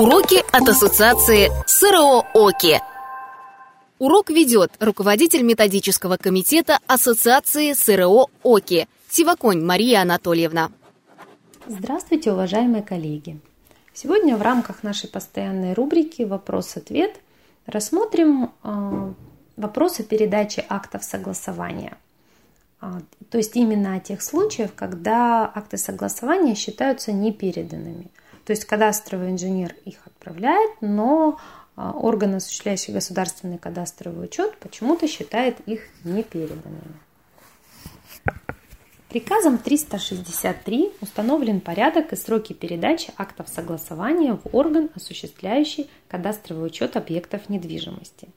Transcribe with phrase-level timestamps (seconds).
[0.00, 2.80] Уроки от Ассоциации СРО ОКИ.
[3.98, 10.72] Урок ведет руководитель методического комитета Ассоциации СРО ОКИ Сиваконь Мария Анатольевна.
[11.66, 13.40] Здравствуйте, уважаемые коллеги!
[13.92, 17.20] Сегодня в рамках нашей постоянной рубрики «Вопрос-ответ»
[17.66, 19.12] рассмотрим э,
[19.58, 21.98] вопросы передачи актов согласования.
[22.80, 28.06] А, то есть именно о тех случаях, когда акты согласования считаются непереданными–
[28.44, 31.38] то есть кадастровый инженер их отправляет, но
[31.76, 36.98] а, орган, осуществляющий государственный кадастровый учет, почему-то считает их непереданными.
[39.08, 47.48] Приказом 363 установлен порядок и сроки передачи актов согласования в орган, осуществляющий кадастровый учет объектов
[47.48, 48.28] недвижимости.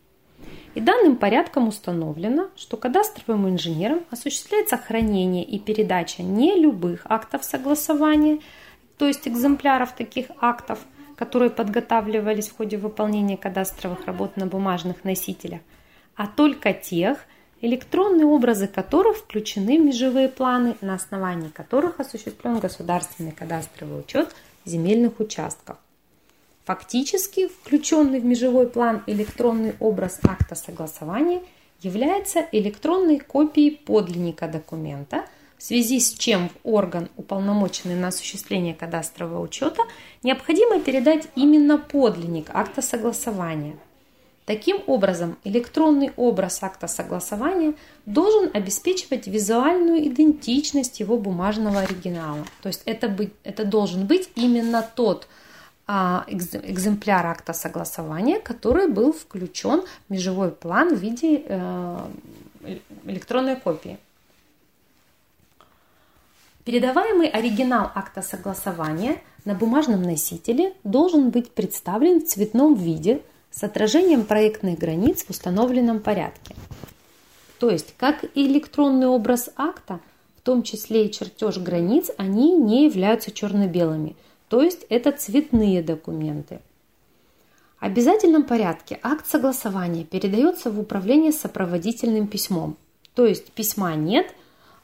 [0.73, 8.39] И данным порядком установлено, что кадастровым инженером осуществляется хранение и передача не любых актов согласования–
[8.97, 10.79] то есть экземпляров таких актов,
[11.15, 15.61] которые подготавливались в ходе выполнения кадастровых работ на бумажных носителях,
[16.16, 17.19] а только тех,
[17.61, 25.19] электронные образы которых включены в межевые планы, на основании которых осуществлен государственный кадастровый учет земельных
[25.19, 25.77] участков.
[26.66, 31.41] Фактически, включенный в межевой план электронный образ акта согласования
[31.81, 35.25] является электронной копией подлинника документа–
[35.64, 39.83] в связи с чем в орган, уполномоченный на осуществление кадастрового учета,
[40.22, 43.78] необходимо передать именно подлинник акта согласования.
[44.44, 52.45] Таким образом, электронный образ акта согласования должен обеспечивать визуальную идентичность его бумажного оригинала.
[52.61, 55.30] То есть это, быть, это должен быть именно тот
[55.88, 62.00] а, экземпляр акта согласования, который был включен в межевой план в виде э,
[63.05, 63.98] электронной копии.
[66.66, 74.23] Передаваемый оригинал акта согласования на бумажном носителе должен быть представлен в цветном виде с отражением
[74.23, 76.55] проектных границ в установленном порядке.
[77.60, 79.99] То есть, как и электронный образ акта,
[80.37, 84.16] в том числе и чертеж границ, они не являются черно-белыми,
[84.48, 86.60] то есть это цветные документы.
[87.80, 92.77] В обязательном порядке акт согласования передается в управление сопроводительным письмом,
[93.16, 94.33] то есть письма нет–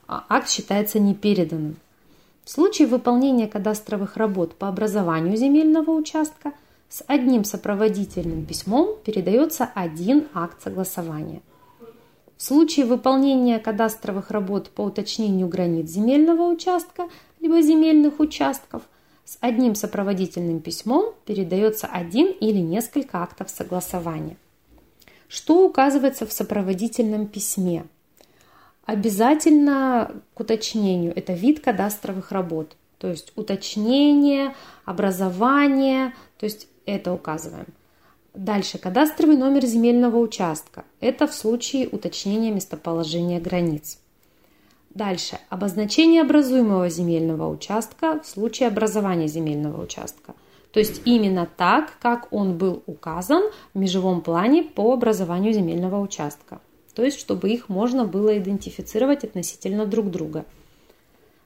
[0.09, 1.77] акт считается непереданным.
[2.43, 6.53] В случае выполнения кадастровых работ по образованию земельного участка
[6.89, 11.41] с одним сопроводительным письмом передается один акт согласования.
[12.37, 17.09] В случае выполнения кадастровых работ по уточнению границ земельного участка
[17.39, 18.81] либо земельных участков
[19.25, 24.37] с одним сопроводительным письмом передается один или несколько актов согласования.
[25.27, 27.85] Что указывается в сопроводительном письме?
[28.89, 31.15] Обязательно к уточнению.
[31.15, 32.75] Это вид кадастровых работ.
[32.97, 37.67] То есть уточнение, образование, то есть это указываем.
[38.33, 40.85] Дальше кадастровый номер земельного участка.
[41.01, 43.99] Это в случае уточнения местоположения границ.
[44.89, 50.33] Дальше обозначение образуемого земельного участка в случае образования земельного участка.
[50.71, 53.43] То есть именно так, как он был указан
[53.75, 56.59] в межевом плане по образованию земельного участка
[56.93, 60.45] то есть чтобы их можно было идентифицировать относительно друг друга.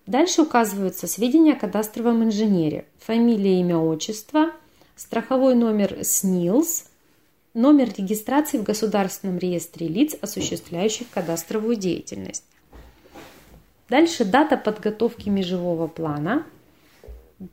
[0.05, 4.51] Дальше указываются сведения о кадастровом инженере, фамилия, имя, отчество,
[4.95, 6.85] страховой номер СНИЛС,
[7.53, 12.43] номер регистрации в Государственном реестре лиц, осуществляющих кадастровую деятельность.
[13.89, 16.45] Дальше дата подготовки межевого плана,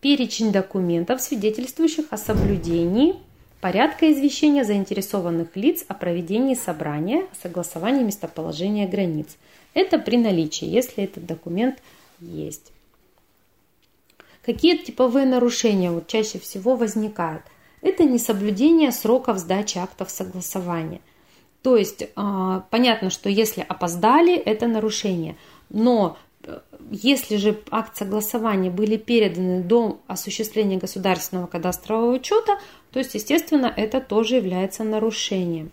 [0.01, 3.17] перечень документов, свидетельствующих о соблюдении
[3.60, 9.37] порядка извещения заинтересованных лиц о проведении собрания, о согласовании местоположения границ.
[9.75, 11.81] Это при наличии, если этот документ
[12.21, 12.72] есть.
[14.43, 17.43] Какие типовые нарушения вот чаще всего возникают?
[17.82, 21.00] Это несоблюдение сроков сдачи актов согласования.
[21.62, 25.37] То есть а, понятно, что если опоздали, это нарушение.
[25.69, 26.16] Но
[26.91, 32.59] если же акт согласования были переданы до осуществления государственного кадастрового учета,
[32.91, 35.71] то есть, естественно, это тоже является нарушением.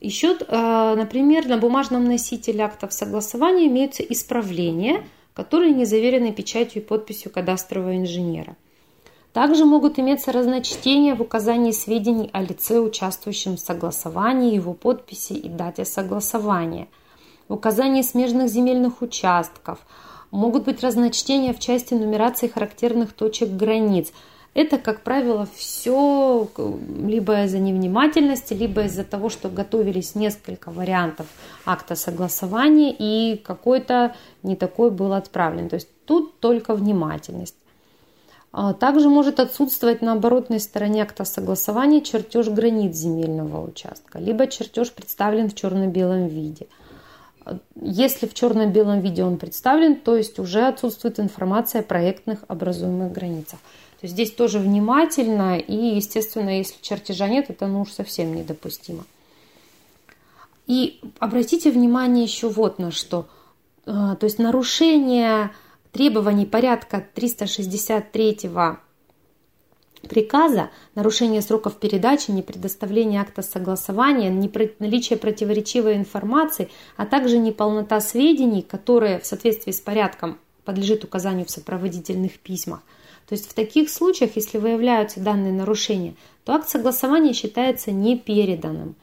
[0.00, 6.84] Еще, э, например, на бумажном носителе актов согласования имеются исправления, которые не заверены печатью и
[6.84, 8.56] подписью кадастрового инженера.
[9.32, 15.48] Также могут иметься разночтения в указании сведений о лице, участвующем в согласовании, его подписи и
[15.48, 16.88] дате согласования–
[17.54, 19.78] указание смежных земельных участков,
[20.30, 24.12] могут быть разночтения в части нумерации характерных точек границ.
[24.52, 26.48] Это, как правило, все
[27.06, 31.26] либо из-за невнимательности, либо из-за того, что готовились несколько вариантов
[31.64, 35.68] акта согласования, и какой-то не такой был отправлен.
[35.68, 37.54] То есть тут только внимательность.
[38.52, 44.90] А также может отсутствовать на оборотной стороне акта согласования чертеж границ земельного участка, либо чертеж
[44.90, 46.66] представлен в черно-белом виде.
[47.80, 53.58] Если в черно-белом виде он представлен, то есть уже отсутствует информация о проектных образуемых границах.
[54.00, 59.04] То есть здесь тоже внимательно и, естественно, если чертежа нет, это ну уж совсем недопустимо.
[60.66, 63.26] И обратите внимание еще вот на что.
[63.86, 65.50] А, то есть нарушение
[65.92, 68.50] требований порядка 363
[70.08, 74.30] приказа, нарушение сроков передачи, непредоставление акта согласования,
[74.78, 81.50] наличие противоречивой информации, а также неполнота сведений, которые в соответствии с порядком подлежит указанию в
[81.50, 82.80] сопроводительных письмах.
[83.28, 86.14] То есть в таких случаях, если выявляются данные нарушения,
[86.44, 88.96] то акт согласования считается непереданным.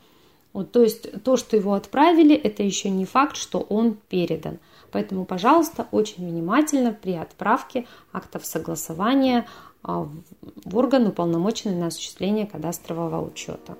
[0.53, 4.59] Вот, то есть то, что его отправили, это еще не факт, что он передан.
[4.91, 9.45] Поэтому, пожалуйста, очень внимательно при отправке актов согласования
[9.83, 13.77] в орган, уполномоченный на осуществление кадастрового учета.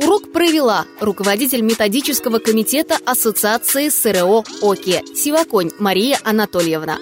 [0.00, 6.98] Урок провела руководитель методического комитета Ассоциации СРО ОКИ Сиваконь Мария Анатольевна.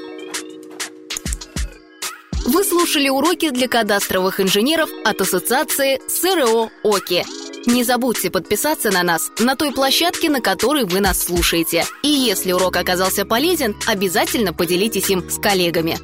[2.44, 7.24] Вы слушали уроки для кадастровых инженеров от Ассоциации СРО ОКИ.
[7.66, 11.84] Не забудьте подписаться на нас на той площадке, на которой вы нас слушаете.
[12.02, 15.96] И если урок оказался полезен, обязательно поделитесь им с коллегами.